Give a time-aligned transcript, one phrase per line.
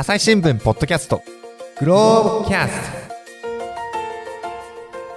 [0.00, 1.24] 朝日新聞ポッドキャスト。
[1.80, 3.14] グローブキャスト。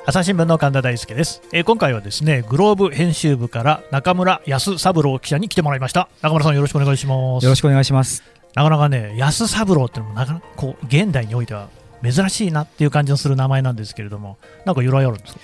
[0.08, 6.10] 朝日新聞の神田大輔です、えー今回はですねグローブ編集部から中村康三郎記者に来てもらいました。
[6.24, 7.44] 中村さんよろしくお願いします。
[7.44, 8.24] よろしくお願いします。
[8.56, 11.70] なかなかね安三郎ってのもなかなかこう現代においては
[12.04, 15.40] 珍しいなっていう感じのする名前なんですけれどもなんか由来あるんですか？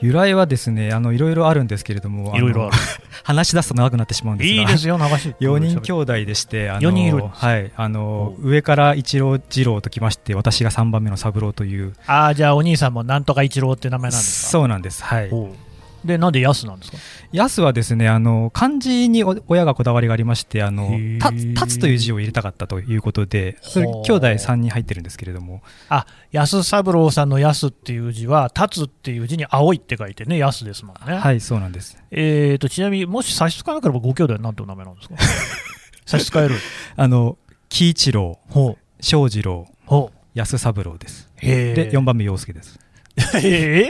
[0.00, 2.70] 由来はですね、あのいろいろあるんですけれども、いろいろ
[3.24, 7.24] 話し出すと長くなってしまうんですが、いいですよ流し4人兄弟でして、あ人いる。
[7.32, 14.50] はい、あの上から一郎、二郎ときまして、私が3番目の三郎という、ああじゃあお兄さんもなんとか一郎って名前なんですか？
[14.50, 15.02] そうなんです。
[15.02, 15.30] はい。
[16.06, 16.98] でなんで安なんですか？
[17.32, 23.82] 安はですね、あの漢字にお親がこだわりがありまして、あのた立つという字を入れたかったということで、兄
[24.12, 31.16] 弟3人入ってるんですけれども、あ安三郎さんの安っていう字は立つっていう字に青いって書いてね安ですもんね。
[31.18, 31.98] はい、そうなんです。
[32.10, 35.16] えー、とちなみにもし差し支えなければご兄弟は何てお名前なんですか？
[36.06, 36.54] 差し支える。
[36.96, 37.36] あの
[37.68, 39.02] 喜一郎、ほう。
[39.02, 40.16] 正次郎、ほう。
[40.38, 41.28] 安三郎です。
[41.36, 42.78] へで、4番目、陽介です。
[43.42, 43.88] え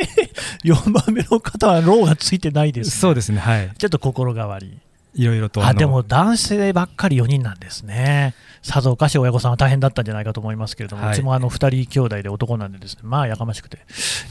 [0.64, 3.70] ー、4番目の方はローがついてないです、ね、そうですね、はい。
[3.76, 4.78] ちょっと心変わり。
[5.16, 8.34] いろいろとのあでも男性ばっかり4人なんですね。
[8.62, 11.12] さぞかし親御さんは大変だったんじゃないかと思いますけれども、はい。
[11.14, 13.00] うちもあの2人兄弟で男なんでですね。
[13.02, 13.78] まあやかましくて。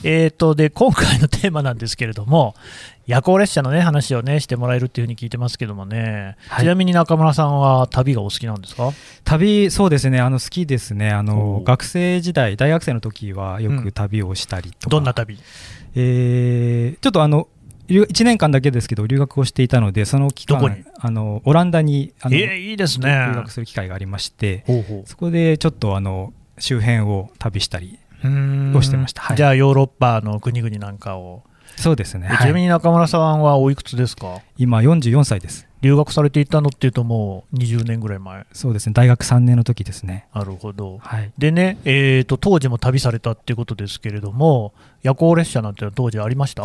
[0.03, 2.53] えー、とで今回のテーマなんですけれども
[3.07, 6.63] 夜行列車のね話をねしてもらえるっていうふうに聞いてますけどもね、はい。
[6.63, 8.91] ちなみに中村さんは旅がお好きなんですか？
[9.23, 10.19] 旅そうですね。
[10.21, 11.11] あの好きですね。
[11.11, 11.63] あおのう。
[11.63, 15.37] 学生時代大学生の時はよく旅をしたりとか、どんな旅？
[15.95, 17.47] えーちょっとあの
[17.87, 23.09] 1年間だけですけど留学をしていたのでその期間あのオランダにあの、えー、いいですね。
[23.29, 24.65] 留学する機会がありまして
[25.05, 29.21] そこでちょっとあの周辺を旅したりをしてました。
[29.21, 29.37] はい。
[29.37, 31.43] じゃあヨーロッパの国々なんかを、
[31.77, 34.41] そうですね、えちなみはいに中村さんはおいくつですか？
[34.57, 35.67] 今44歳です。
[35.81, 38.45] 留学されていたのっていうともう20年ぐらい前。
[38.53, 38.93] そうですね。
[38.93, 40.25] 大学3年の時ですね。
[40.33, 40.97] なるほど。
[40.99, 41.31] はい。
[41.37, 46.63] でね、えー、と当時も旅されたっていうことですけれども夜行列車なんてのは当時ありました？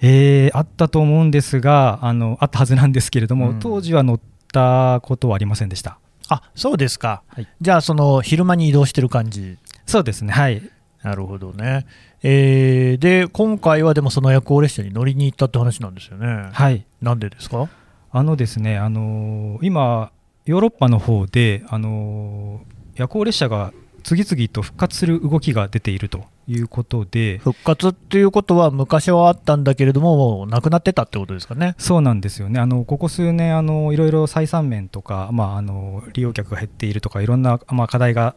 [0.00, 3.58] えーあったと思うんですがあのあったはずなんですけれども、うん。
[3.58, 4.20] 当時は乗っ
[4.52, 5.98] たことはありませんでした。
[6.28, 7.48] あそうですか、はい。
[7.60, 9.56] じゃあその昼間に移動してる感じ。
[9.86, 10.32] そうですね。
[10.32, 10.62] はい。
[11.02, 11.84] なるほどね、
[12.22, 16.84] えーで今回はでもその夜行列車に乗りに行ったって話なんですよね、はい。
[17.00, 17.68] なんでですか？
[18.12, 20.12] あのですねあのー今
[20.44, 23.72] ヨーロッパの方であのー夜行列車が
[24.02, 27.38] 次々と復活する動きが出ているということで。
[27.38, 31.74] 復活っていうことは昔はあったんだけれどももうなくなってたってことですかね。
[31.78, 32.60] そうなんですよね。
[32.60, 38.34] あのここ数年あのいろいろ採算面とか、まあ、あの利用客が減っているとかいろんな、まあ、課題が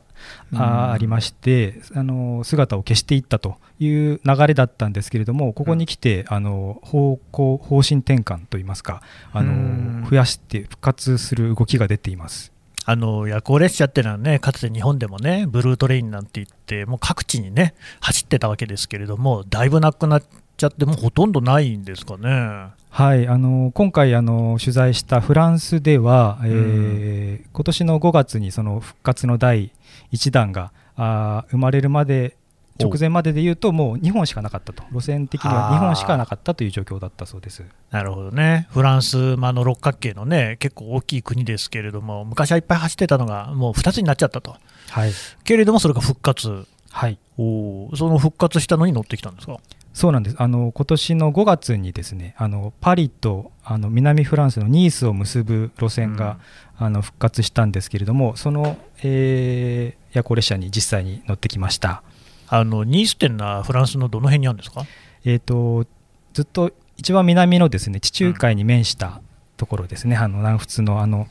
[0.53, 0.61] うん。
[0.61, 9.01] あありましてあの姿を消していったという流れだったんですけれどもここに来て、あの方向方針転換といいますか
[9.33, 10.01] あうん。
[10.03, 12.54] の増やして復活する動きが出ています。
[12.85, 20.23] あの夜行列車っていうのはね、かつて日本でもね、ブルートレインなんて言って、もう各地にね、走ってたわけですけれども、だいぶなくなっ
[20.57, 22.67] ちゃって、もうほとんどないんですかね。
[22.95, 29.71] はい、あの今回あの取材したフランスでは、えー今年の5月にその復活の第
[30.13, 32.37] 1弾があー生まれるまで
[32.79, 34.83] 直前まででいうともう2本しかなかったと。
[34.91, 37.63] 路線的には2本しかなかったという状況だったそうです。
[37.91, 44.55] なるほどね、フランス、まあ、あの六角形のね、結構大きい国ですけれども、昔はいっぱい走ってたのが、もう2つになっちゃったと。
[44.89, 45.11] はい、
[45.43, 46.67] けれども、それが復活。
[46.91, 47.17] はい。
[47.37, 47.95] おー。
[47.95, 49.57] その復活したのに乗ってきたんですか？
[49.93, 50.35] そうなんです。
[50.39, 56.37] あの今年の5月にですねあのパリとあの南フランスのニースを結ぶ路線が、
[56.77, 62.01] あの復活したんですけれどもその、えー夜行列車に実際に乗ってきました。
[62.47, 64.85] あのニースってのはフランスのどの辺にあるんですか？
[65.23, 65.85] えー、と
[66.33, 69.21] ずっと一番南のですね地中海に面した
[69.57, 71.27] ところですね、あの南仏のあの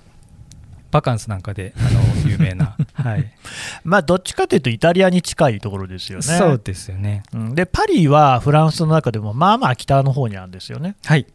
[0.91, 3.33] バカンスなんかであの 有名な、はい、
[3.85, 6.23] まあ、どっちかというとイタリアに近いところですよね。
[6.23, 7.23] そうですよね。
[7.33, 7.55] うん。
[7.55, 10.95] でパリはフランスの中でもまあまあ北の方にあるんですよね。
[11.05, 11.27] はい。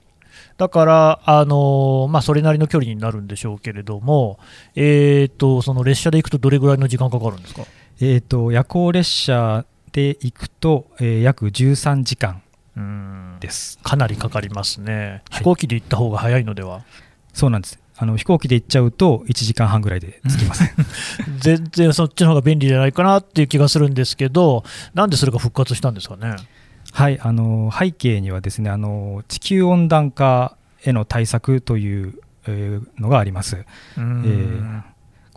[0.57, 4.39] だから、あのまあ、それなりの距離になるんでしょうけれども、
[4.75, 7.63] えー、とその列車で行くとどれぐらいの時間かかるんですか？
[8.01, 12.41] えー、と夜行列車で行くと、えー約13時間
[12.77, 13.37] うん。
[13.39, 13.77] です。
[13.83, 15.39] かなりかかりますね、はい。
[15.39, 16.81] 飛行機で行った方が早いのでは、
[17.33, 17.79] そうなんです。
[17.97, 20.69] あの飛行機で行っちゃうと1時間半ぐらいで着きません
[21.39, 24.63] 全然そっちの方が便利じゃないかなっていう気がするんですけど、
[24.93, 26.35] なんでそれが復活したんですかね？
[26.93, 32.13] はいあの背景にはですねあの地球温暖化への対策という、
[32.47, 33.57] えーのがあります。
[33.97, 34.23] うん。
[34.25, 34.81] えー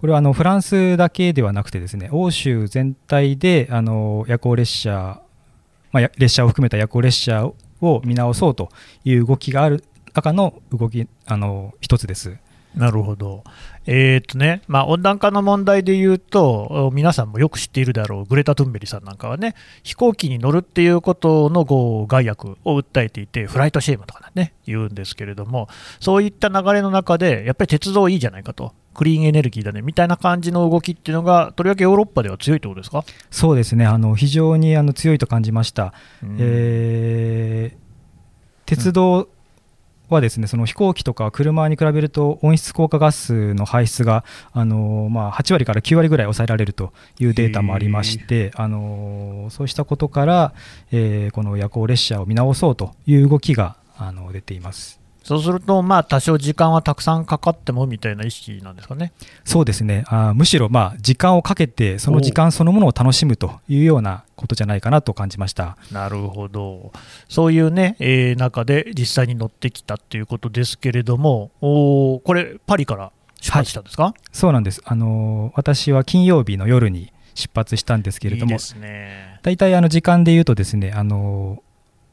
[0.03, 5.23] これはあのフランスだけではなくてですね欧州全体であの夜行列車、
[5.93, 7.47] まあ、列車を含めた夜行列車
[7.81, 8.71] を見直そうと
[9.05, 12.37] いう動きがある中の動きあの一つです。
[12.75, 13.45] なるほど、
[13.87, 25.69] えーとねまあ、温暖化の問題でいうと、皆さんもよく知っているだろう、グレタ・トゥンベリさんなんかはね、飛行機に乗るっていうことのこう害悪を訴えていて、フライトシェームとかね、言うんですけれども、
[26.01, 33.05] そういった流れの中で、やっぱり鉄道いいじゃないかと、クリーンエネルギーだねみたいな感じの動きっていうのが、とりわけヨーロッパでは強いってことですか？
[33.31, 35.93] そうですね、あの非常にあの強いと感じました。
[36.23, 37.83] うん、えー
[38.65, 39.29] 鉄道
[40.13, 50.55] はですねその飛行機とか車に比べると温室効果ガスの排出があの、まあ、8割から9割ぐらい抑えられるというデータもありましてあのそうしたことから、
[50.91, 55.02] えー、この夜行列車を見直そうという動きがあの出ています。
[55.23, 59.13] そうすると、まあ、多少時間はたくさんかかってもみたいな意識なんですかね。
[59.45, 65.77] そうですね、あむしろ、まあ、時間をかけて、その時間そのものを楽しむというようなことじゃないかなと感じました。
[65.93, 66.93] なるほど、
[67.29, 78.59] そういうね、えー、中で実際に乗ってきたということですけれども、おこれ、パリから出発したんですか、はい、そうなんです、あの私は金曜日の夜に出発したんですけれども、いい
[79.43, 81.63] 大体あの時間で言うとですね、あの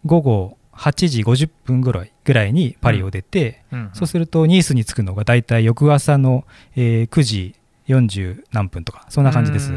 [0.06, 3.90] 午後8時50分ぐらいぐらいにパリを出て、うん。
[3.94, 6.46] そうするとニースに着くのが大体翌朝の、
[6.76, 7.56] えー、9時
[7.88, 9.72] 40何分とかそんな感じです。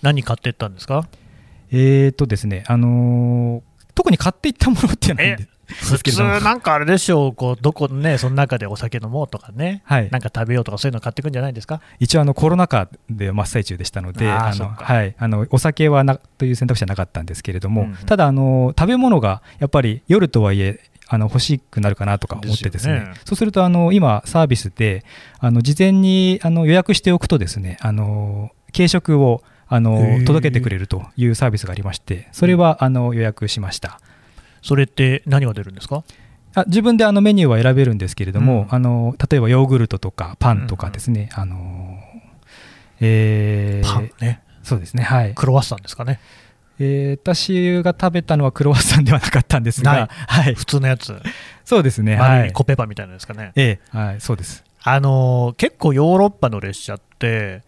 [0.00, 1.06] 何買ってったんですか？
[1.70, 5.48] えーとですねあのー、特に買っていったものってないんで。
[5.70, 11.80] 普通なんかあれでしょう、こうどこね、その中でお酒飲もうとかね、はい、なんか食べようとか、そういうの買っていくんじゃないですか？
[12.00, 20.80] 一応あの、コロナ禍で真っ最中でしたので、あのはい、あのお酒はなという選択肢はなかったんですけれども、うんうん、ただあの、食べ物がやっぱり夜とはいえ、
[21.12, 23.14] あの欲しくなるかなとか思ってですね、ね。
[23.24, 25.04] そうするとあの今、サービスで
[25.40, 34.00] あの事前にあの予約しておくとですねあの軽食をあの届けてくれるというサービスがありまして、それはあの予約しました。
[34.62, 36.04] それって何が出るんですか？
[36.54, 41.98] あ自分であのメニューは選べるんですけれども、うん、あの例えばヨーグルトとかパンとかですね、うんうん、あの
[43.00, 44.42] えー、パンね。
[44.62, 45.34] そうですねはい。
[45.34, 46.20] クロワッサンですかね
[46.82, 51.14] えー、私が食べたのはクロワッサンではなかったんですが、はい、普通のやつ。
[51.64, 52.52] そうですねはい。
[52.52, 53.52] コペパみたいなですかね。
[53.54, 54.64] ええはい、そうです。
[54.82, 57.62] あのー、結構ヨーロッパの列車って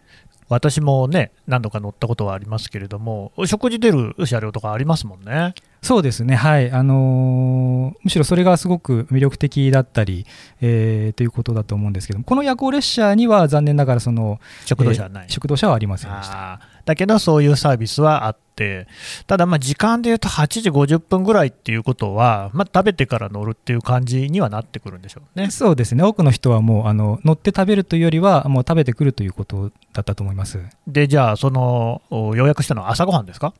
[0.49, 5.53] 私もね何度か乗ったことはありますけれども食事出る車両とかありますもんね。
[5.83, 6.71] そうですね、はい。
[6.71, 10.25] あのー、むしろそれがすごく魅力的だったり、
[10.61, 18.87] えー、ということだと思うんですけども、この夜行列車には残念ながらその食堂車はない、えー、食堂車はありませんでしただけど、そういうサービスはあって、
[19.25, 25.49] ただ、時間でいうと8時50分ぐらいっていうことは、まあ、食べてから乗るっていう感じにはなってくるんでしょうね。
[25.49, 30.59] そうですね、多くの人はもうあの乗って食べるというよりは、もう食べてくるということだったと思います。
[30.87, 33.53] でじゃあ、その予約したのは朝ごはんですか？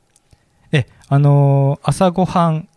[0.71, 2.67] えあの朝ごはん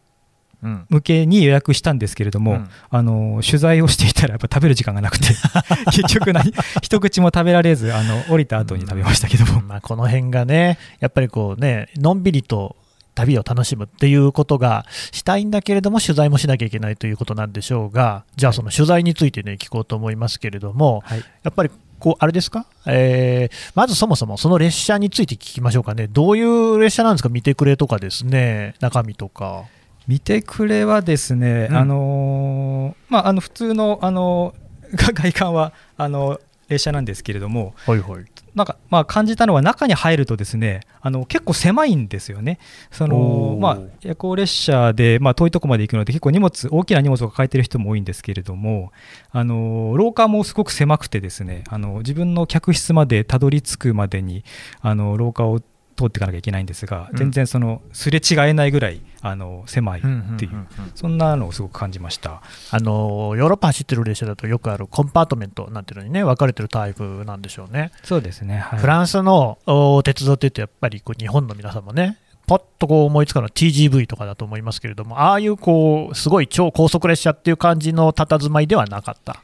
[0.62, 5.26] 向けに予約したんですけれども、うん、あの取材をしていたらやっぱ食べる時間がなくて
[5.92, 12.76] 結局何一口も食べられずあの降りた後に食べましたけども、うん、まあ、この辺がねやっぱりこうねのんびりと
[13.14, 29.64] 旅を楽しむっていうことがしたいんだけれども取材もしなきゃいけないということなんでしょうがじゃあその取材についてね聞こうと思いますけれども、はい、やっぱりこうあれですか、えー、まずそもそもその列車について聞きましょうかね、どういう列車なんですか、見てくれとかですね、中身とか。
[30.06, 34.54] 見てくれはですね、うん、あのー、まあ、あの普通の、あの
[34.94, 38.24] 外観はあの列車なんですけれども、はいはい、
[38.54, 42.58] なんかまあ感じたのは中に入るとですねあの結構狭いんですよね。
[42.90, 48.92] そのまあ、夜行列車で、まあ、遠いところまで行くので結構荷物大きな荷物を抱えている人も多いんですけれども
[49.30, 54.44] あの廊下もすごく狭くてですねあの自分の客室までたどり着くまでに
[54.80, 60.02] あの廊下を通っていかなきゃいけないんですが、全然そのすれ違えないぐらいあの狭いっ
[60.38, 62.42] ていう、そんなのをすごく感じました。
[62.70, 67.90] あのヨーロッパ走ってる列車だとよくあるコンパートメントなんていうのにね分かれてるタイプなんでしょうね。
[68.02, 69.58] そうですね、はい、フランスの
[70.04, 79.42] 鉄道っていうとやっぱりこう日本の皆さんもねパッとこう思いつくのは TGV とかだと思いますけれども、ああいうこうすごい超高速列車っていう感じの佇まいではなかった。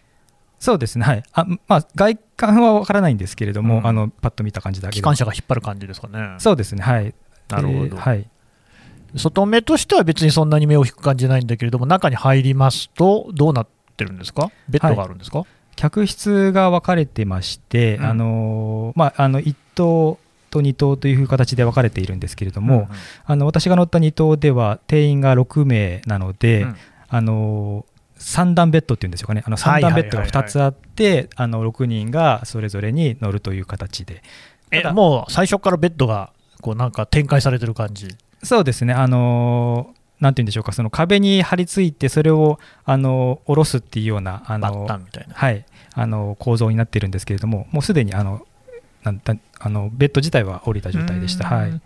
[0.61, 1.23] そうですね、はい。
[1.33, 6.37] あまあ、外観は分からないんですけれども、うん、あのパッと見た感じだけ機関車が引っ張る感じですかね。
[6.39, 7.13] そうですね、はい。
[7.49, 8.31] なるほど、えー、はい、
[9.17, 13.67] 外目としては別にそんなに目を引く感じないんだけれども、中に入りますと、どうなっ
[13.97, 20.19] てるんですか、ベッドがあるんですか、はい、客室が分かれてまして、うん、あのまあ、あの1棟
[20.51, 22.89] と2棟という形で分かれているんですけれども、うんうん、
[23.25, 26.77] あの私が乗った2棟では定員が6名なので、うん、
[27.09, 27.87] あの
[28.19, 29.43] 3段ベッドっていうんでしょうかね。
[29.45, 34.23] あの3段ベッドが2つあって、あの6人がそれぞれに乗るという形で。
[34.71, 38.09] えもう最初からベッドがこうなんか展開されてる感じ？
[38.43, 38.93] そうですね。
[38.93, 48.47] あのなんていうんでしょうか、その壁に張り付いて、それをあの下ろすっていうような、あのバッタンみたいな、はい、あの構造になっているんですけれどももうすでにあの
[49.03, 51.49] なんだあのベッド自体は降りた状態でした。
[51.49, 51.57] うん。
[51.57, 51.81] はい。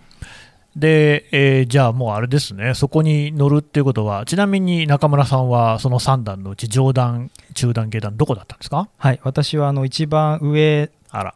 [0.77, 8.91] で、えーじゃあもうあれですね、そこに乗るっていうことは、ちなみに中村さんはその3段のうち上段、中段、下段、どこだったんですか？
[8.99, 11.35] はい、私はあの一番上あら、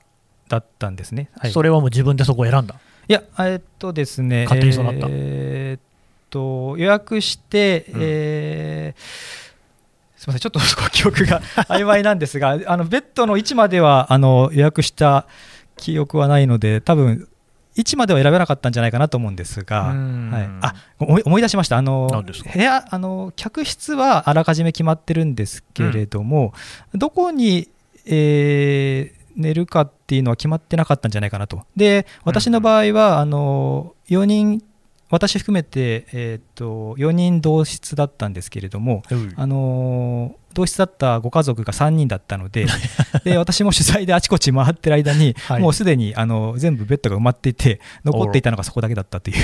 [0.51, 1.31] だったんですね。
[1.39, 2.75] はい、それはもう自分でそこを選んだ？
[3.11, 5.09] いや、えっとですね、勝手にそうなった。
[5.11, 5.81] えーっ
[6.31, 8.01] と、予約して、うん。
[8.01, 9.01] えー
[10.17, 15.27] すみません、ちょっと記憶が 曖昧なんですが、あのベッドの位置まではあの予約した
[15.77, 17.27] 記憶はないので、多分
[17.75, 20.31] 位置までは選べなかったんじゃないかなと思うんですが、うん。
[20.31, 21.79] はい、あ思い出しました。
[21.79, 26.53] あの部屋あの、客室はあらかじめ決まってるんですけれども、
[26.95, 27.71] どこに、
[28.07, 31.63] えー寝るかっていうのは決まってなかったんじゃないかなと。
[31.77, 34.63] で、私の場合は、あの4人、
[35.11, 39.03] 私含めて、えーっと4人同室だったんですけれども、
[39.37, 42.67] あの同室だったご家族が3人だったので
[43.25, 45.63] で私も取材であちこち回ってる間に、はい。
[45.63, 49.37] もうすでにあの全部ベッドが埋まっていて残っていたのがそこだけだったという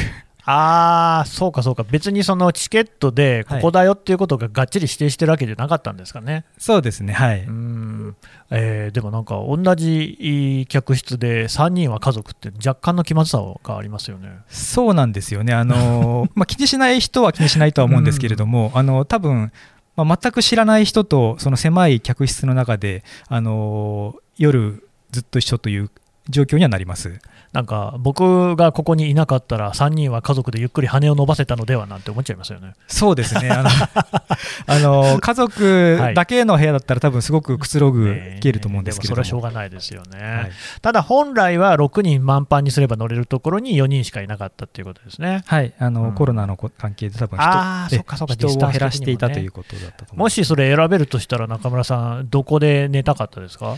[0.48, 3.62] あー、そうかそうか、別にそのチケットでこはい。
[3.62, 6.44] こだよっていうことががっちり指定してるわけじゃなかったんですかね。
[6.56, 8.16] そうですねはい、うん。
[8.50, 14.38] えーでもなんか同じ客室で3人は家族って若干の気まずさがありますよね。
[14.48, 15.52] そうなんですよね。
[15.52, 19.50] あの、 まあ、気にしない人は気にしないとは思うんですけれども、あの多分、
[19.96, 25.90] まあ、全く知らない人とその狭い客室の中であの夜ずっと一緒という
[26.28, 27.20] 状況にはなります。
[27.52, 32.74] なんか僕がここにいなかったら3人は家族でゆっくり羽を伸ばせたのではなんて思っちゃいますよね。
[32.86, 33.48] そうですね。
[33.50, 33.68] あの
[34.66, 40.18] あの家族だけの部屋だったら多分すごくくつろぐねいけると思うんですけれども、でもそれはしょうがないですよね。
[40.18, 40.50] はい。
[40.82, 45.42] ただ本来は6人満帆にすれば乗れるところに4人しかいなかったっていうことですね。
[45.46, 46.12] はい、あの、うん。
[46.12, 48.04] コロナのこ関係で多分人
[48.36, 50.34] 人を減らしていたということだったと思いもます。
[50.34, 53.76] しそれ選べるとしたら中村さん、どこで寝たかったですか？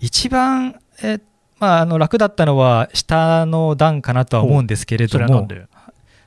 [0.00, 1.18] 一番、え
[1.58, 5.48] まあ、あの楽だったのは下の段かなとは思うんですけれども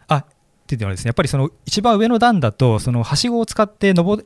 [0.07, 0.25] あっ
[0.67, 1.09] ていうのはですね。
[1.09, 4.25] やっぱりその一番上の段だとそのはしごを使って登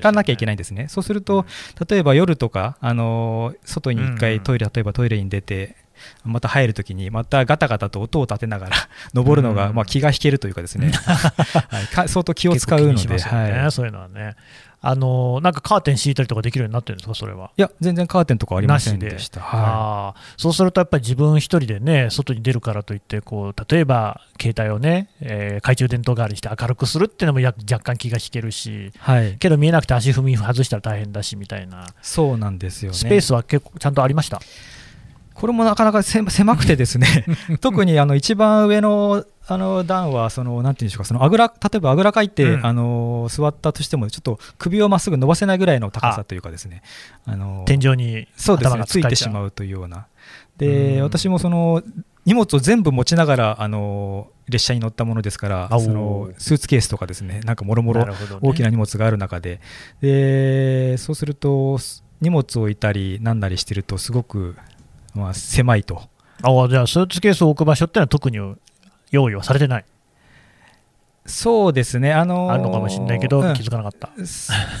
[0.00, 0.88] らなきゃいけないんですね。
[0.88, 1.46] そうすると
[1.88, 4.18] 例えば夜とかあの外に一うんうん。
[4.18, 5.76] 回トイレ例えばトイレに出て
[6.24, 8.76] また入るときにまたガタガタと音を立てながら
[9.14, 9.74] 登るのが、うん。
[9.74, 10.90] まあ、気が引けるというかですね、
[11.70, 13.18] はい、か相当気を使うので、ね。
[13.18, 14.36] はい、そういうのはね。
[14.82, 17.50] あのなんかカーテン敷いたりとかできるようになってるんですか、それは？
[17.56, 19.40] いや全然カーテンとかありませんでした。
[19.40, 32.96] はあーそうするとやっぱり自分一人でね、外に出るからといってこう、例えば携帯をね、えー懐中電灯代わりにして明るくするっていうのもや若干気が引けるし、い、はい、けど見えなくて足踏み外したら大変だしみたいな、そうなんですよね。
[32.96, 34.40] スペースは結構ちゃんとありました？
[35.36, 37.26] これもなかなかせ狭くてですね。
[37.60, 41.04] 特にあの一番上のあの段はそのなんていうんでしょうか。
[41.04, 42.66] そのあぐら例えばあぐらかいて、うん。
[42.66, 46.82] あの座ったとしてもちょっと首をまっすぐ伸ばせないぐらいの高さというかですね。
[47.26, 48.84] あの天井にそうですね。
[48.86, 49.50] ついてしまう。
[49.50, 50.06] というような。
[50.56, 51.02] で、うん。
[51.02, 51.82] 私もその
[52.24, 57.40] 荷物を全部持ちながらあの列車に乗ったものですからそのスーツケースとかですね。
[57.44, 58.06] なんかもろもろ
[58.40, 59.60] 大きな荷物がある中で。
[60.00, 61.78] でそうすると
[62.20, 64.56] 荷物を置いたりなんなりしてるとすごく、
[65.16, 66.02] まあ、狭いと。
[66.42, 68.38] あじゃあスーツケースを置く場所ってのは特に
[69.10, 69.84] 用意はされてない、
[71.26, 73.54] そうですね、あのーあるのかもしれないけど、うん。
[73.54, 74.10] 気づかなかった。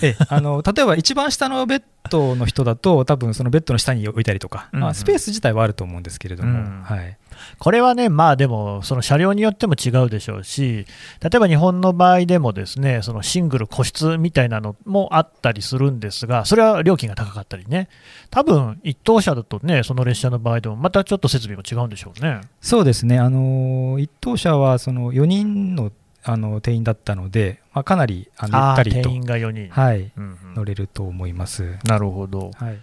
[0.02, 4.82] ええあの 例えば一番下のベッドの人だと、多分そのベッドの下に置いたりとか、うんうん。
[4.84, 7.16] まあ、スペース自体はあると思うんですけれども、うんはい、
[7.58, 10.86] これはね、まあでも、その車両によっても違うでしょうし、
[11.20, 17.88] 例えば日本の場合でもですね、そのシングル個室みたいなのもあったりするんですが、それは料金が高かったりね、
[18.30, 22.40] 多分一等車だとね、その列車の場合でも、またちょっと設備も違うんでしょうね。
[22.60, 25.90] そうですね、あのー一等車はその4人の
[26.28, 29.68] あの定員だったので、まあ、かなりあのゆったりと定、員が4人。
[29.70, 31.78] はい、うんうん乗れると思います。
[31.84, 32.50] なるほど。
[32.56, 32.82] はい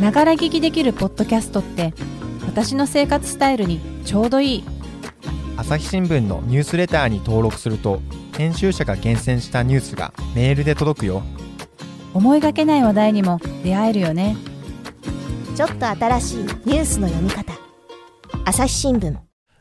[0.00, 1.94] ながら聞きできるポッドキャストって
[2.44, 4.64] 私の生活スタイルにちょうどいい
[5.56, 8.02] 朝日新聞のニュースレターに登録すると
[8.36, 11.22] 編集者が厳選したニュースがメールで届くよ
[12.12, 14.36] 思いがけない話題にも出会えるよね
[15.54, 17.52] ちょっと新しいニュースの読み方。
[18.44, 19.16] 朝日新聞。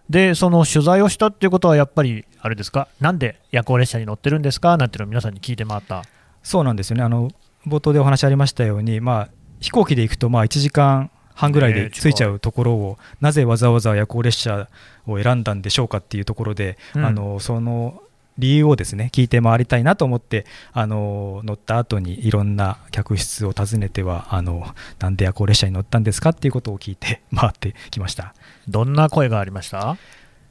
[0.10, 4.76] で、その取材をしたっていうことは、やっぱり、あれですか、なんで夜行列車に乗ってるんですか？
[4.78, 6.02] なんていうのを皆さんに聞いて回った？
[6.42, 7.04] そうなんですよね。
[7.04, 7.30] あの
[7.68, 14.68] 冒頭でお話ありましたように、まあ、飛行機で行くとまあ1時間半ぐらいで着いちゃうところを、なぜわざわざ夜行列車
[15.06, 17.06] を選んだんでしょうかっていうところで、うん。
[17.06, 18.02] あのその
[18.38, 24.66] 理由をですね聞いて回りたいなと思ってあの乗った後にいろんな客室を訪ねてはあの
[25.00, 28.34] なんで夜行列車に乗ったんですかっていうことを聞いて回ってきました。
[28.68, 29.98] どんな声がありました？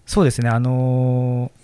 [0.06, 1.62] そうですね、あのー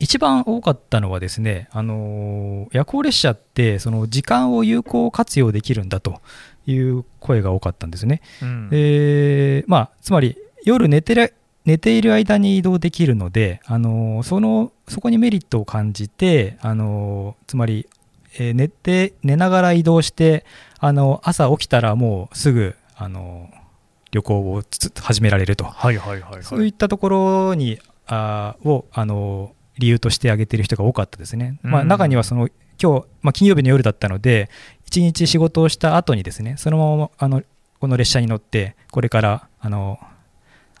[0.00, 6.20] 一番多かったのはですね、あの夜行列車ってその時間を有効活用できるんだと
[6.66, 8.20] いう声が多かったんですね。
[8.42, 17.88] うんでまあ、つまり夜寝てる寝ている間に移動できるので、あのそのそこにメリットを感じて、あのつまり、
[18.38, 20.44] えー寝て寝ながら移動して
[20.78, 23.48] あの朝起きたらもうすぐあの
[24.10, 26.42] 旅行をつ始められると、はいはいはいはい。
[26.42, 31.58] そういったところにあーをあの理由として挙げている人が多かったですね。
[31.62, 32.48] まあ、うん中にはその
[32.80, 34.50] 今日、まあ、金曜日の夜だったので、
[34.86, 37.42] 一日仕事をした後にですね、そのままあの
[37.80, 39.98] この列車に乗って、これからあの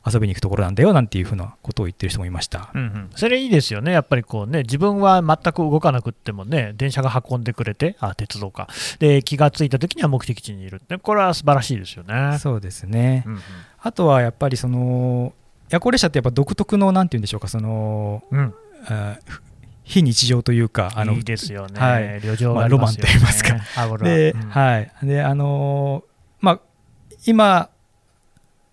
[0.06, 2.70] 遊びに行くところなんだよなんていうふうなことを言ってる人もいました。
[2.74, 8.68] うんうん、それいいですよね、やっぱりこうね、自分は全く動かなくってもね、電車が運んでくれて、あ鉄道か、
[8.98, 12.38] で気がついた時には目的地にいるって、これは素晴らしいですよね。
[12.38, 13.24] そうですね。
[13.26, 13.38] うん
[13.86, 15.34] あとはやっぱりその
[15.68, 18.54] 夜行列車ってやっぱ独特のなんていうんでしょうか、そのうん。
[19.82, 22.20] 非日常というか、あのいいですよね、はい。
[22.22, 22.60] 旅情がね。
[22.60, 23.58] まあロマンと言いますか。
[23.98, 24.48] で、うん。
[24.48, 24.90] はい。
[25.02, 26.60] で、あのーまあ、
[27.26, 27.68] 今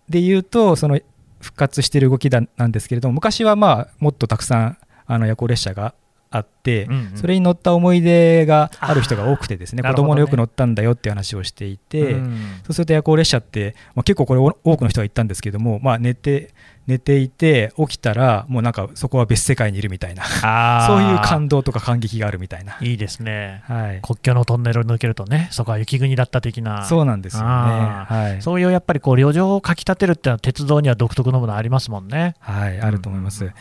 [0.07, 0.97] で言うと、その
[1.41, 5.93] 復活している動きだなんですけれども、昔はまあ、もっとたくさんあの夜行列車が
[6.29, 7.17] あって、うんうん。
[7.17, 12.37] それに乗った思い出がある人が多くてですね、子供のよく乗ったんだよって話をしていて、うん。
[12.63, 16.53] そうすると夜行列車って、まあ、結構これお多くの人が言ったんですけども、まあ、寝て、
[16.91, 20.23] 寝ていて起きたらもうなんかそこは別世界にいるみたいな。
[20.87, 23.63] そういう感動とか感激があるみたいな、いいですね。
[23.65, 27.47] はい、国境のトンネルを抜けるとね、そこは雪国だった的な、そうなんですよね。
[27.47, 28.41] あはい。
[28.41, 32.35] そういうやっぱりこう旅情をかきたてるっていうのは、鉄道には独特のものありますもんね。
[32.39, 33.45] はい、あると思います。
[33.45, 33.53] うんうん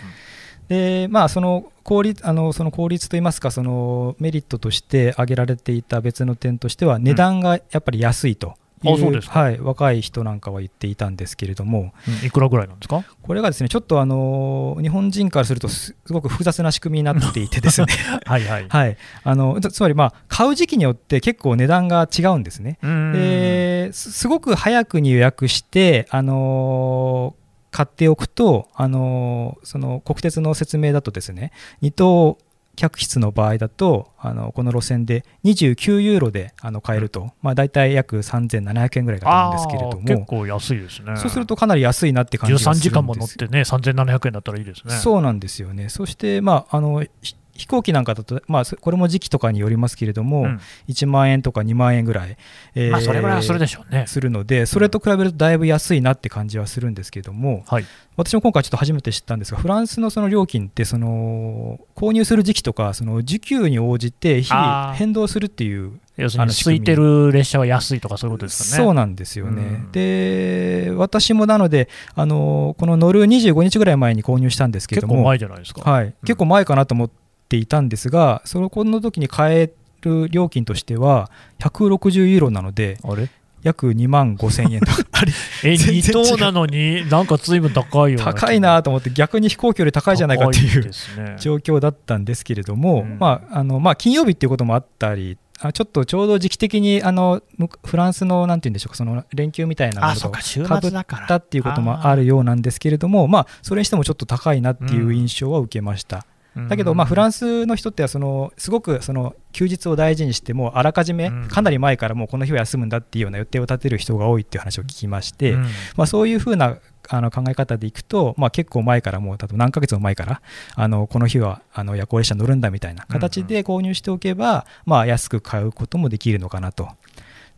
[0.71, 8.47] でまあ、その効率あのその効率といいますかそのメリットとして挙げられていた別の点としては値段がやっぱり安いと。
[8.47, 9.41] いう,、あそうですか。
[9.41, 11.93] はい、若い人なんかは言っていたんですけれども。
[12.09, 13.05] うんいくらぐらいなんですか？
[13.23, 17.87] これがですねちょっとあの日本人からするとすすごく複雑な仕組みになっていてですね、
[18.27, 18.67] はいはい。
[18.71, 22.79] はい、あのつつまり、まあ、買う時期によって結構値段が違うんですね。
[22.83, 27.41] うんですすごく早くに予約して、あのー
[27.73, 31.53] 買っておくと、あのーその国鉄の説明だとですね
[31.83, 32.37] 2等
[32.81, 41.15] 客室の場合だとあのこの路線で29ユーロであの買えると、まあ、大体約3700円ぐらいだと思うんですけれどあー結も構安いですね。
[41.17, 44.95] そうするとかなり安いなって感じがする13んです時間も乗ってね、3700円だったらいいですね。
[44.95, 45.91] そうなんですよね。
[45.91, 52.37] そして、まあ、あのひ飛行機なんかだと、まあ、そこれも時期とかによりますけれども、うん1万円とか2万円ぐらい、
[52.75, 54.05] えーまあ、それぐらいはするでしょうね。
[54.07, 57.87] するので、それと比べるとだいぶ安いなって感じはするんですけども、はい。
[58.17, 68.85] 私も今回ちょっと初めて知ったんですが、フランスのその料金ってその、購入する時期とか、その需給に応じて日々変動するっていう要するに、空いてる列車は安いとかそういうことですかね。
[68.85, 69.63] そうなんですよね。
[69.63, 75.91] うんで、私もなので、あのこの乗る25日ぐらい前に購入したんですけれ結構ども、前じゃないですか。
[75.91, 77.20] はい、結構前かなと思って
[77.57, 83.29] いたんですが、そのこの時に買える料金としては、160ユーロなので、あれ？
[83.63, 85.33] 約2万5000円とあれ？
[85.65, 88.41] え、 全然違う2等なのに、なんか随分高いような気が。
[88.41, 91.37] 高いなと思って、逆に飛行機より高いじゃないかってい高いうね。
[91.39, 100.41] 状況だったんですけれども、うんまああのまあ、金曜日っていうこともあったり、あちょっとちょうど時期的にあのむフランスのなんていうんでしょうか、その連休みたいなのとそうか、
[100.81, 100.91] ぶっ。
[101.29, 106.25] たっていうこともあるようなんですけれども、まあ、それにしてもちょっと高いなっていう印象は受けました。
[106.69, 111.49] だけど、まあ、フランンスの人ってはそのすごくその休日を大事にしてもうあらかじめうん。
[111.49, 115.57] かなり前からもうこの日は休むんだっていうような予定を立てる人が多いっていう話を聞きまして、
[115.97, 120.43] まあ、そういうふうなあの考え方でいくと、まあ、結構前からもう例えば何ヶ月も前から
[120.75, 126.89] あのこの日はあの夜行列車乗るんだみたいな形で購入しておけば、まあ、安く買うこともできるのかなと。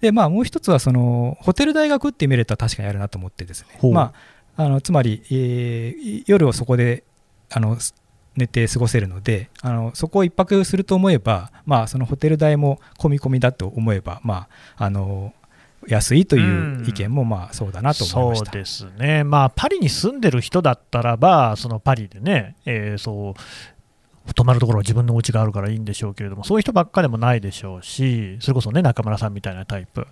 [0.00, 4.12] でまあ、もう一つはそのホテル代が食ってみれたら確かにあるなと思ってですね、ま
[4.56, 7.04] あ、あのつまり、えー夜をそこで
[7.50, 7.78] あの
[8.36, 15.34] 寝て過ごせるのであのそこを一泊すると思えば、まあ、そのホテル代も込み込みだと思えば、まあ、あの
[15.88, 18.52] 安いという意見もまあそうだなと思いました。
[18.52, 23.40] そうですね、まあ、パリに住んでる人だったらば、そのパリでね、えーそう
[24.34, 30.06] 泊まるところは自分のお家があるからいいんでしょうけれども、そういう人ばっかでもないでしょうし、それこそね、中村さんみたいなタイプ、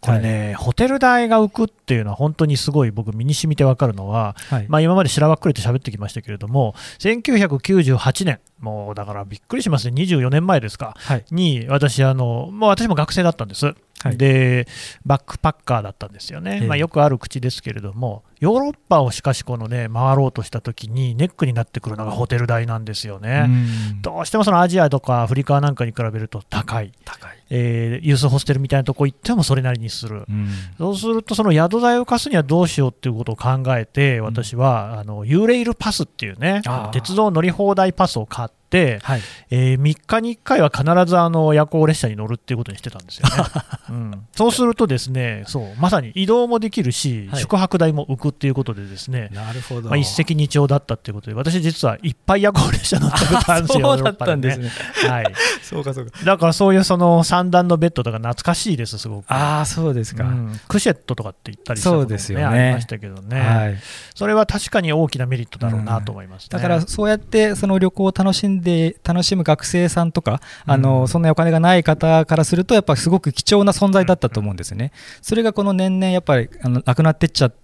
[0.00, 4.66] これね、ホテル代が浮くっていうのは、本当にすごい僕、身に染みて分かるのは、はい。
[4.68, 11.24] まあ、今までしらばっくりと喋ってきましたけれども、1998年、もうだからびっくりしますね、24年前ですか、はい。
[11.30, 13.74] に私あの、もう私も学生だったんです、
[14.06, 14.16] はい。
[14.16, 14.66] で
[15.04, 16.66] バックパッカーだったんですよね、ええ。
[16.66, 23.44] まあ、よくある口ですけれども、ヨーロッパをしかしこのね回ろうとしたときに、ネックになってくるのがホテル代なんですよね。
[23.46, 23.50] う
[23.98, 24.02] ん。
[24.02, 30.48] どうしてもそのアジアとかアフリカなんかに比べると高い、高い、えーユースホステルみたいなとこ行ってもそれなりにする、うん。
[30.78, 38.54] そうすると、その宿代を貸すにはどうしようっていうことを考えて、私は、あのユーレイルパスっていうね鉄道乗り放題パスを買って、
[39.02, 43.34] はい、えー3日に1回は必ずあの夜行列車に乗るっていうことにしてたんですよね。
[43.90, 54.70] うん、そうすると、ですねそうまさに移動もできるし、はい宿泊代も浮くっていうことで、ですね、なるほど、まあ、一石二鳥だったっていうことで、私、実はいっぱい夜行列車乗ったことあるんですよ、 そうだったんですね。
[55.08, 56.24] はい、 そうかそうか。
[56.24, 59.32] だからそういうその三段のベッドとか懐かしいです、すごく。
[59.32, 60.24] ああ、そうですか。
[60.24, 63.76] うんクシェットとかって言ったりしたことも、ねそうですよねありましたけどね、はい。
[64.14, 74.92] それは確かに大きなメリットだろうなと思います、ねだからそうやってその旅行を楽しんで楽しむ学生さんとか、あうんのそんなにお金がない方からするとやっぱすごく貴重な存在だったと思うんですよね。
[75.22, 77.54] それがこの年々やっぱりあのなくなってっちゃっ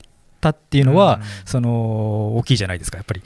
[0.40, 3.22] たっていうのは、うんその大きいじゃないですかやっぱり。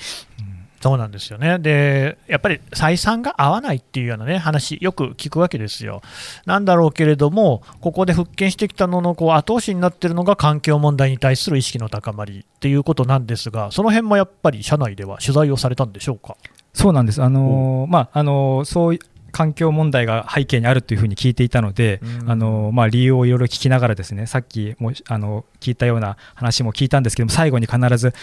[0.78, 1.58] そうなんですよね。
[1.58, 6.00] で、やっぱり採算が合わないっていうようなね、話、よく聞くわけですよ。
[6.44, 16.36] なんだろうけれども、ここで復権してきたののこう後押しになっているのが環境問題に対する意識の高まりっていうことなんですが、その辺もやっぱり社内では取材をされたんでしょうか？
[16.76, 17.22] そうなんです。
[17.22, 19.00] あのーまああのーそういう
[19.32, 22.30] 環境問題が背景にあるというふうに聞いていたので、うん。
[22.30, 28.14] あのーまあ、理由をいろいろ聞きながらですねさっきもあの聞いたような話も聞いたんですけども最後に必ず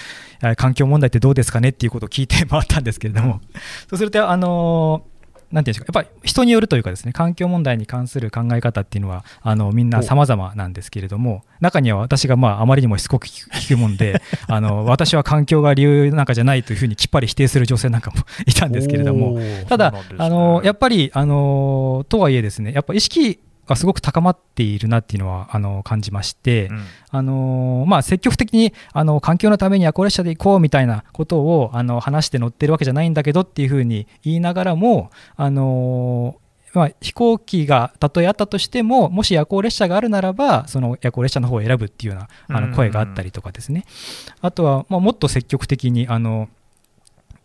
[0.43, 3.41] え環境問題ってどうですかねっていうことを聞いて回ったんですけれども、
[3.89, 5.12] そうするとあのー
[5.53, 19.39] なんていうんでしょうかやっぱり人によるというかですね環境問題に関する考え方っていうのはあのみんな様々なんですけれども中には私がまああまりにもしつこく聞くもんで あの私は環境が理由なんかじゃないというふうにきっぱり否定する女性なんかも いたんですけれども
[19.69, 19.99] ただ、ね。
[20.17, 26.83] あのやっぱり、あのとはいえですねやっぱ意識がすごく高まっているなっていうのはあの感じまして、うん。
[27.11, 36.37] あのまあ、積極的にあの環境のために夜行列車で行こうみたいなことをあの話して乗ってるわけじゃないんだけどっていうふうに言いながらも、あの
[36.73, 42.71] まあ、飛行機がたとえあったとしてももし夜行列車があるならばその夜行列車の方を選ぶっていうようなあうん。
[42.71, 43.85] の声があったりとかですね、
[44.41, 46.49] あとは、まあ、もっと積極的にあの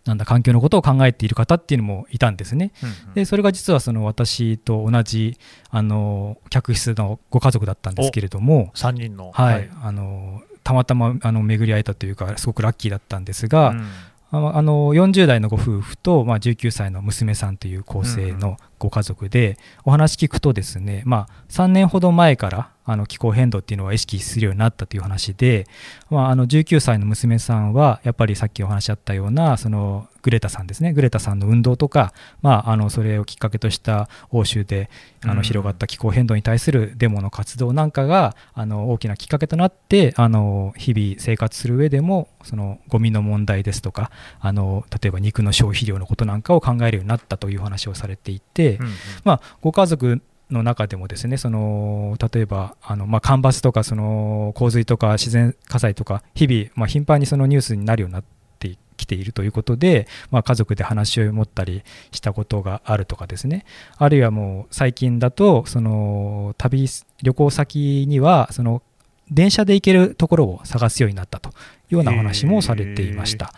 [0.08, 2.72] なんだ環境のことを考えている方っていうのもいたんですね。
[2.82, 5.38] うんでそれが実はその私と同じ
[5.70, 9.30] あの客室のご家族だったんですけれども、3人の。
[9.32, 13.86] はいあのたまたまあの巡り会えたというかすごくラッキーだったんですが、うん
[14.30, 25.66] ああの40代のご夫婦と、まあ、19歳の娘さんという構成のご家族で、お話聞くとですね、まあ、3年ほど前からあの気候変動っていうのは意識するようになったという話で、
[26.08, 34.88] まあ、あの19歳の娘さんはやっぱりさっきお話あったようなそのグレタさんですねグレタさんの運動とか、まあ、あのそれをきっかけとした欧州で
[35.22, 35.36] あうん。
[35.36, 44.10] の広がった気候変動に対するデモの活動なんかがあの大きなきっかけとなってあの日々生活する上でもそのゴミの問題ですとか
[44.40, 48.92] あの例えば肉の消費量のことなんかを考えるようになったという話をされていて、うんうん。
[49.24, 58.24] まあ、ご家族の中でもですねその例えばあの、まあ、干ばつとかその洪水とか自然火災とか日々、まあ、頻繁にそのニュースになるようになっ
[58.58, 63.64] てきているということで、まあ、家族で話を持ったりしたことがあるとかですね。
[63.98, 66.86] あるいはもう最近だとその旅
[67.22, 68.82] 旅行先にはその
[69.30, 71.52] 電車で行けるところを探すようになったとい
[71.92, 73.52] うようなお話もされていました。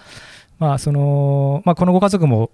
[0.59, 2.51] まあそのまあ、このご家族も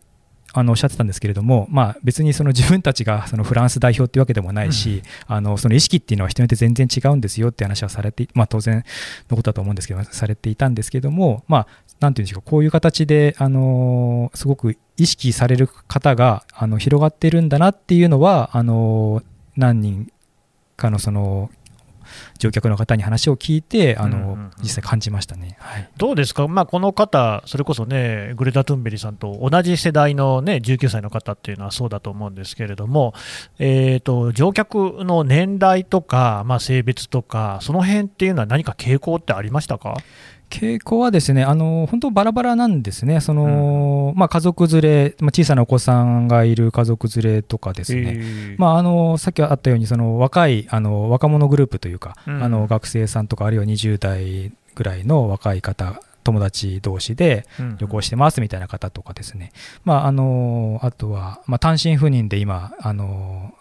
[0.58, 8.82] あのおっしゃってたんですけれども、まあ、別にその自分たちがそのフランス代表っていうわけでもないし、あのその意識っていうのは人によって全然違うんですよって話はされて、まあ、当然
[9.28, 11.66] のことだと思うんですけどされていたんですけども、まあ、
[12.00, 19.22] なんていうんでしょうかこういう形で、あのすごく意識される方があの広がってるんだなっていうのはあの
[19.56, 20.10] 何人
[20.76, 21.50] かのその
[22.38, 24.50] 乗客の方に話を聞いてあの、うんうんうん。
[24.62, 25.56] 実際感じましたね。
[25.60, 25.88] はい。
[25.96, 33.14] どうですか、まあ、この方、それこそね、グレタ・トゥンベリさんと同じ世代の、ね、19歳の方っていうのはそうだと思うんですけれども、
[33.58, 39.94] えー、と乗客の年代とか、まあ、性別とか、その辺っていうのは何か傾向ってありましたか？
[40.50, 43.20] 傾向はですねあの本当バラバラなんですね。
[43.20, 48.20] その、まあ、家族連れ、まあ、小さなお子さんがいる家族連れとかですね、え。
[48.20, 52.42] ーまあ、あのさっきあったようにその若いあの若者グループというか、うん。
[52.42, 57.76] あの学生さんとかあるいは20代ぐらいの若い方友達同士でうん。
[57.78, 59.52] 旅行してますみたいな方とかですね、
[59.84, 63.54] まあ、あのあとは、まあ、単身赴任で今あの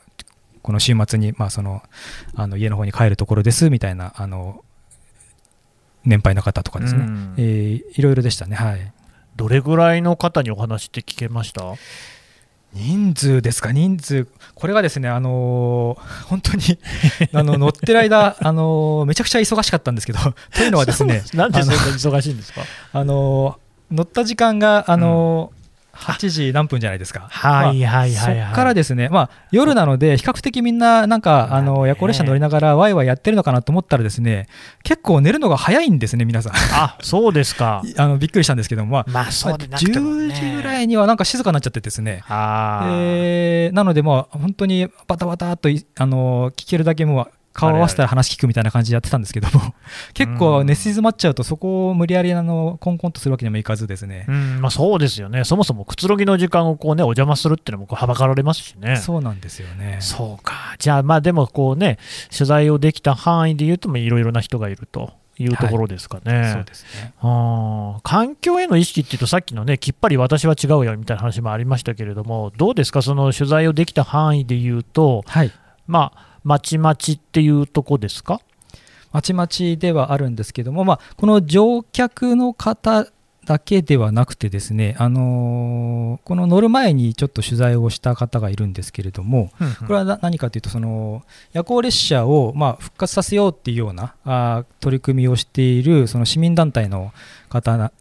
[0.61, 1.83] この週末に、まあ、その
[2.33, 4.63] あの家の方に帰るところですみたいなあの
[6.05, 7.33] 年配の方とかですね、うん。
[7.37, 8.91] えーいろいろでしたね、はい、
[9.35, 11.63] どれぐらいの方にお話って聞けました？
[12.73, 16.77] 人数ですか、人数、これがですね、あのー本当に
[17.31, 20.19] あの乗ってる間、あのーめちゃくちゃ忙しかったんですけど、
[20.53, 22.61] というのはですね、なんでそんな忙しいんですか？
[22.91, 25.54] あのー乗った時間が、あのー
[25.95, 27.27] 8時何分じゃないですか。
[27.29, 34.47] はいはいはいそっからですね、まあ、夜なので、比較的みんな、なんか、あの夜行列車乗りながら、ワイワイやってるのかなと思ったらですね、
[34.83, 36.53] 結構寝るのが早いんですね、皆さん。
[36.55, 37.81] あそうですか。
[37.97, 42.23] あのびっくりしたんですけども、まあ、まあそうでなくてもね10時ぐらいにはなんか静かになっちゃってですね。
[42.27, 49.73] あーえーなので、まあ、本当にバタバタっといあの聞けるだけもう顔合わせたら話聞くみたいな感じでやってたんですけども、
[50.13, 54.31] 結構寝静まっちゃうと、そこを無理やりあのコンコンとするわけにもいかずですねう。
[54.31, 58.97] んまあ、そうですよね、そもそもくつろぎの時間をこう、ね、お邪魔するっていうのもこうはばかられますしね。
[58.97, 59.97] そうなんですよね。
[60.01, 61.97] そうか、じゃあ、まあでもこうね、
[62.35, 66.51] 取材をできた範囲で言うと、まあいろいろな人がいるというところですかね。
[66.53, 67.13] そうですね。
[68.03, 75.51] 環境への意識っていうと、さっきのね、きっぱり私は違うよみたいな話もありましたけれども、どうですか、その取材をできた範囲で言うと、はい。
[75.87, 78.39] まあ、まちまちっていうとこですか？
[79.11, 83.07] まちまちではあるんですけども、まあ、この乗客の方
[83.45, 97.11] だけではなくてですね、あのーこの乗る前にちょっと取材をした方がいるんですけれども、これはな何かというと、その夜行列車をまあ復活させようっていうようなあー取り組みをしているその市民団体の
[97.49, 97.91] 方な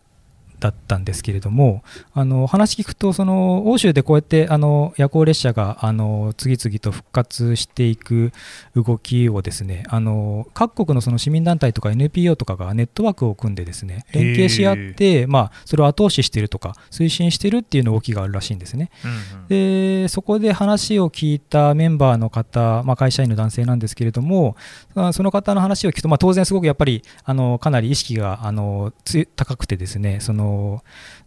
[0.61, 1.83] だったんですけれども、
[2.15, 8.33] あの話聞くと、その欧州でこうやってあの夜行列車があの次々と復活していく
[8.75, 18.91] 動きをですね、あの各国のその市民団体とか NPO とかがネットワークを組んでですね、連携し合って、まあ、それを後押ししているとか、推進しているっていう動きがあるらしいんですね。
[19.05, 24.57] うんうんでそこで話を聞いたメンバーの方、まあ、会社員の男性なんですけれども、
[24.95, 30.44] あその方の話を聞くと、まあ、当然すごくやっぱりあのかなり意識があのつ高くてですねその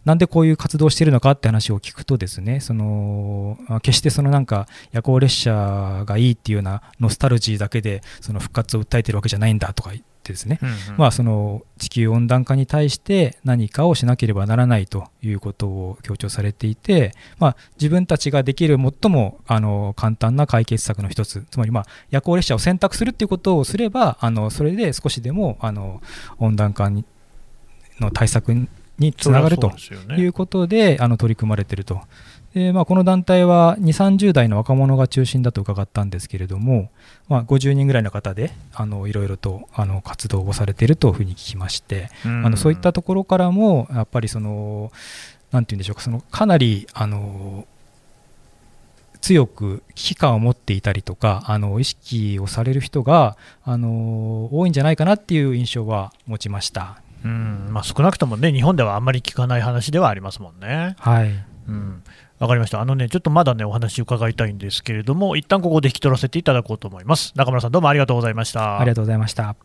[0.04, 10.76] なんでこういう活動をしているのかって話を聞くとですねそのあ決してそのなんか夜行列車がいいっていうようなノスタルジーだけでその復活を訴えているわけじゃないんだとか言ってですね、うんうん。
[10.96, 21.46] まあ、その地球温暖化に対して何かをしなければならないということを強調されていて、まあ、自分たちができる最もあの簡単な解決策の一つ。
[21.50, 26.02] つまりまあ夜行列車を選択するっていうことをすればあのそれで少しでもあの
[26.38, 27.04] 温暖化に
[28.00, 29.72] の対策につながると
[30.16, 32.00] いうことであの取り組まれていると。
[32.54, 36.90] でまあ、この団体は2、30代の若者が中心だと伺ったんですけれども、
[37.28, 44.90] まあ、50人ぐらいの方であのいろいろとあの活動をされているというふうに聞きまして、うんあのそういったところからもやっぱりその
[45.52, 47.66] なんて言うんでしょうかそのかなりあの
[49.20, 57.02] 強く危機感を持っていたりとかあの意識をされる人があの多いんじゃないかなっていう印象は持ちました。
[57.24, 60.96] うんまあ、少なくともね、日本ではあんまり聞かない話ではありますもんね。
[60.98, 61.32] はい
[61.68, 62.02] うん
[62.38, 62.80] わかりました。
[62.80, 67.32] あのね、ちょっとまだね、お話伺いたいんですけれども、一旦ここで引き取らせていただこうと思います。
[67.34, 68.78] 中村さん、どうもありがとうございました。
[68.78, 69.56] ありがとうございました。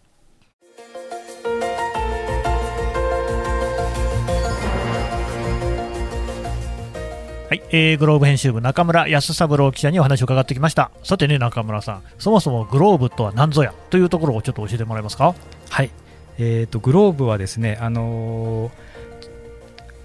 [7.50, 10.90] はい、えーグローブ編集部中村康三郎記者にお話を伺ってきました。
[11.04, 15.36] さてね、中村さん、そもそもグローブとは何ぞやというところをちょっと教えてもらえますか？
[15.70, 15.92] はい、
[16.38, 18.72] えー、とグローブはですね、あのー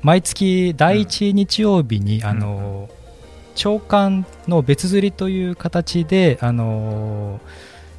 [0.01, 2.99] 毎月第1日曜日に、あのー
[3.55, 7.41] 朝刊の別釣りという形で、あのー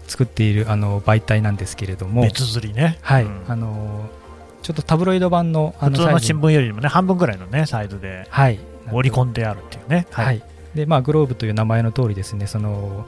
[0.07, 2.97] 作っているあの媒体なんですけれども、別釣りね。
[3.01, 3.23] はい。
[3.23, 3.43] うん。
[3.47, 4.19] あのー
[4.61, 8.59] ちょっとタブロイド版のあ普通の新聞よりもね、半分ぐらいのね、サイズではい、
[8.91, 10.05] 折り込んであるっていうね。
[10.11, 10.43] はい。
[10.75, 13.07] でまあ、グローブという名前の通りですねその、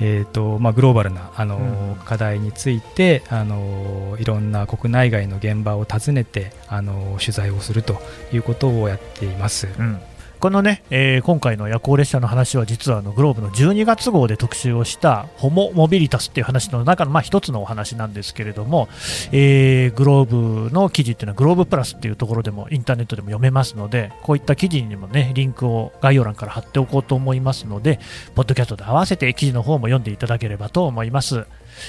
[0.00, 7.96] えーとまあ、グローバルなあの、うん課題についてあのいろんな国内外の現場を訪ねてあの取材をすると
[8.32, 9.68] いうことをやっています。
[9.78, 9.98] うん
[10.46, 18.88] このね、えー今回の夜行列車の話は実はあのグローブの12月号で特集をしたホモ・モビリタスっていう話の中のまあ一つのお話なんですけれども、
[19.32, 27.98] えーグローブの記事っていうのはグローブプラスっていうところでもインターネットでも読めますのでこういった記事にもねリンクを概要欄から貼っておこうと思いますので
[28.36, 31.44] ポッドキャストで合わせて記事の方も読んでいただければと思います。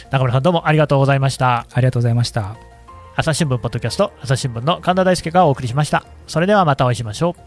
[0.10, 1.68] 中村さんどうもありがとうございました。
[1.72, 2.56] ありがとうございました。
[3.16, 6.08] 朝日新聞ポッドキャスト朝日新聞の神田大輔がお送りしました。
[6.26, 7.47] それではまたお会いしましょう